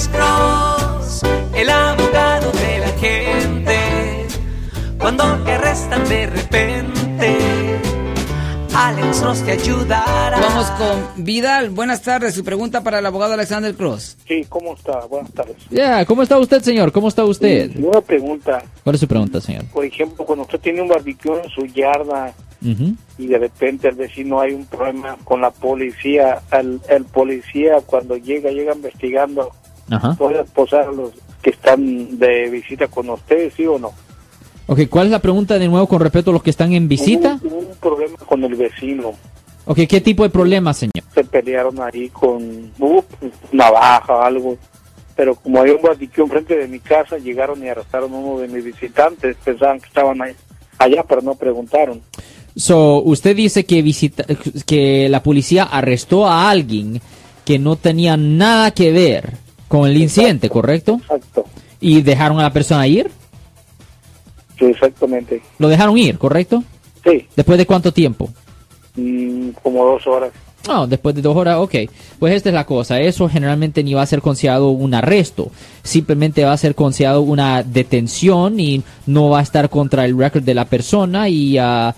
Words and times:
Alex 0.00 0.08
Cross, 0.16 1.22
el 1.54 1.68
abogado 1.68 2.50
de 2.52 2.78
la 2.78 2.88
gente. 2.98 4.26
Cuando 4.98 5.24
te 5.44 5.52
arrestan 5.52 6.08
de 6.08 6.26
repente, 6.26 7.36
Alex 8.74 9.20
Cross 9.20 9.42
te 9.44 9.52
ayudará. 9.52 10.40
Vamos 10.40 10.70
con 10.70 11.22
Vidal. 11.22 11.68
Buenas 11.68 12.00
tardes. 12.00 12.34
Su 12.34 12.42
pregunta 12.42 12.82
para 12.82 13.00
el 13.00 13.04
abogado 13.04 13.34
Alexander 13.34 13.74
Cross. 13.74 14.16
Sí, 14.26 14.46
¿cómo 14.48 14.72
está? 14.72 15.04
Buenas 15.04 15.32
tardes. 15.32 15.56
Ya, 15.68 16.06
¿cómo 16.06 16.22
está 16.22 16.38
usted, 16.38 16.62
señor? 16.62 16.92
¿Cómo 16.92 17.08
está 17.08 17.22
usted? 17.24 17.70
Y 17.76 17.82
una 17.82 18.00
pregunta, 18.00 18.62
¿Cuál 18.82 18.94
es 18.94 19.00
su 19.02 19.06
pregunta, 19.08 19.38
señor? 19.42 19.64
por 19.66 19.84
ejemplo, 19.84 20.24
cuando 20.24 20.44
usted 20.44 20.60
tiene 20.60 20.80
un 20.80 20.88
barbecue 20.88 21.42
en 21.42 21.50
su 21.50 21.66
yarda 21.66 22.32
y 22.62 23.26
de 23.26 23.38
repente 23.38 23.88
el 23.88 23.96
vecino 23.96 24.40
hay 24.40 24.52
un 24.52 24.64
problema 24.66 25.16
con 25.24 25.40
la 25.42 25.50
policía, 25.50 26.40
el, 26.52 26.80
el 26.88 27.04
policía 27.04 27.80
cuando 27.86 28.16
llega, 28.18 28.50
llega 28.50 28.74
investigando, 28.74 29.50
Ajá. 29.90 30.14
¿puede 30.14 30.40
esposar 30.40 30.88
a 30.88 30.92
los 30.92 31.10
que 31.42 31.50
están 31.50 32.18
de 32.18 32.48
visita 32.50 32.86
con 32.88 33.10
usted, 33.10 33.52
sí 33.56 33.66
o 33.66 33.78
no? 33.78 33.92
Ok, 34.66 34.80
¿cuál 34.88 35.06
es 35.06 35.12
la 35.12 35.18
pregunta 35.18 35.58
de 35.58 35.68
nuevo 35.68 35.86
con 35.88 36.00
respecto 36.00 36.30
a 36.30 36.34
los 36.34 36.42
que 36.42 36.50
están 36.50 36.72
en 36.72 36.88
visita? 36.88 37.40
Hubo, 37.42 37.56
hubo 37.56 37.68
un 37.70 37.76
problema 37.76 38.16
con 38.18 38.44
el 38.44 38.54
vecino, 38.54 39.14
Ok, 39.66 39.80
¿qué 39.88 40.00
tipo 40.00 40.22
de 40.22 40.30
problema, 40.30 40.72
señor? 40.74 41.04
se 41.14 41.24
pelearon 41.24 41.80
ahí 41.80 42.08
con 42.08 42.72
uh, 42.78 43.02
navaja 43.52 44.14
o 44.14 44.22
algo. 44.22 44.58
Pero 45.14 45.34
como 45.34 45.60
hay 45.60 45.70
un 45.70 45.82
barbecue 45.82 46.24
enfrente 46.24 46.56
de 46.56 46.66
mi 46.66 46.78
casa, 46.78 47.18
llegaron 47.18 47.62
y 47.62 47.68
arrestaron 47.68 48.12
a 48.12 48.16
uno 48.16 48.40
de 48.40 48.48
mis 48.48 48.64
visitantes. 48.64 49.36
Pensaban 49.44 49.80
que 49.80 49.86
estaban 49.86 50.20
ahí, 50.22 50.32
allá, 50.78 51.04
pero 51.06 51.20
no 51.20 51.34
preguntaron. 51.34 52.00
So, 52.56 53.02
usted 53.02 53.36
dice 53.36 53.64
que 53.64 53.82
visita, 53.82 54.24
que 54.66 55.08
la 55.08 55.22
policía 55.22 55.64
arrestó 55.64 56.26
a 56.26 56.50
alguien 56.50 57.00
que 57.44 57.58
no 57.58 57.76
tenía 57.76 58.16
nada 58.16 58.70
que 58.72 58.92
ver 58.92 59.34
con 59.70 59.88
el 59.88 59.96
incidente, 59.96 60.50
¿correcto? 60.50 60.94
Exacto, 61.00 61.44
Y 61.80 62.02
dejaron 62.02 62.40
a 62.40 62.42
la 62.42 62.52
persona 62.52 62.88
ir. 62.88 63.08
sí, 64.58 64.64
exactamente. 64.64 65.40
Lo 65.58 65.68
dejaron 65.68 65.96
ir, 65.96 66.18
¿correcto? 66.18 66.64
Sí, 67.04 67.26
¿Después 67.36 67.56
de 67.56 67.66
cuánto 67.66 67.92
tiempo? 67.92 68.28
mm, 68.96 69.50
como 69.62 69.84
dos 69.84 70.04
horas. 70.08 70.32
No, 70.66 70.86
después 70.88 71.14
de 71.14 71.22
dos 71.22 71.36
horas, 71.36 71.56
ok. 71.58 71.74
Pues 72.18 72.34
esta 72.34 72.48
es 72.48 72.54
la 72.54 72.66
cosa, 72.66 73.00
eso 73.00 73.28
generalmente 73.28 73.82
ni 73.84 73.94
va 73.94 74.02
a 74.02 74.06
ser 74.06 74.20
considerado 74.20 74.70
un 74.70 74.92
arresto, 74.92 75.50
simplemente 75.84 76.44
va 76.44 76.52
a 76.52 76.56
ser 76.58 76.74
considerado 76.74 77.22
una 77.22 77.62
detención 77.62 78.58
y 78.58 78.82
no 79.06 79.30
va 79.30 79.38
a 79.38 79.42
estar 79.42 79.70
contra 79.70 80.04
el 80.04 80.18
récord 80.18 80.42
de 80.42 80.54
la 80.54 80.64
persona 80.66 81.28
y, 81.28 81.56
ah, 81.58 81.94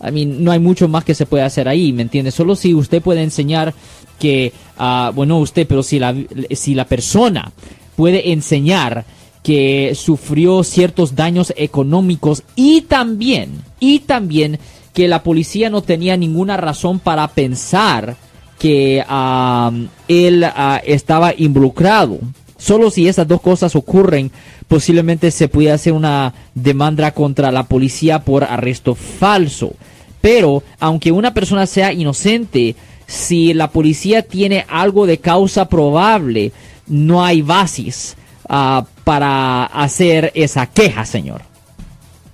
I 0.00 0.12
mean, 0.12 0.44
no 0.44 0.52
hay 0.52 0.60
mucho 0.60 0.86
más 0.88 1.04
que 1.04 1.14
se 1.14 1.26
puede 1.26 1.42
hacer 1.42 1.68
ahí, 1.68 1.92
¿me 1.92 2.02
entiende? 2.02 2.30
Solo 2.30 2.54
si 2.54 2.72
usted 2.72 3.02
puede 3.02 3.22
enseñar 3.22 3.74
que, 4.18 4.52
ah, 4.78 5.12
bueno, 5.14 5.38
usted, 5.38 5.66
pero 5.66 5.82
si 5.82 5.98
la, 5.98 6.14
si 6.50 6.74
la 6.74 6.86
persona 6.86 7.52
puede 7.96 8.32
enseñar 8.32 9.04
que 9.42 9.94
sufrió 9.94 10.64
ciertos 10.64 11.14
daños 11.14 11.54
económicos 11.56 12.42
y 12.56 12.82
también, 12.82 13.62
y 13.78 14.00
también 14.00 14.58
que 14.92 15.08
la 15.08 15.22
policía 15.22 15.70
no 15.70 15.82
tenía 15.82 16.16
ninguna 16.16 16.56
razón 16.56 16.98
para 16.98 17.28
pensar 17.28 18.16
que 18.58 19.04
am, 19.06 19.88
él 20.08 20.44
ah, 20.44 20.80
estaba 20.84 21.34
involucrado. 21.36 22.18
Solo 22.58 22.90
si 22.90 23.06
esas 23.06 23.28
dos 23.28 23.40
cosas 23.40 23.76
ocurren, 23.76 24.30
posiblemente 24.66 25.30
se 25.30 25.48
pudiera 25.48 25.74
hacer 25.74 25.92
una 25.92 26.32
demanda 26.54 27.12
contra 27.12 27.52
la 27.52 27.64
policía 27.64 28.24
por 28.24 28.44
arresto 28.44 28.94
falso. 28.94 29.74
Pero, 30.20 30.62
aunque 30.80 31.12
una 31.12 31.34
persona 31.34 31.66
sea 31.66 31.92
inocente, 31.92 32.74
si 33.06 33.54
la 33.54 33.70
policía 33.70 34.22
tiene 34.22 34.66
algo 34.68 35.06
de 35.06 35.18
causa 35.18 35.68
probable, 35.68 36.50
no 36.86 37.24
hay 37.24 37.42
basis 37.42 38.16
ah, 38.48 38.86
para 39.04 39.66
hacer 39.66 40.32
esa 40.34 40.66
queja, 40.66 41.04
señor. 41.04 41.42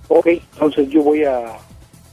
Ok, 0.07 0.27
entonces 0.27 0.87
yo 0.89 1.03
voy 1.03 1.23
a 1.23 1.43